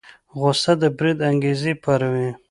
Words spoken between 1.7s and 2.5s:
پاروي.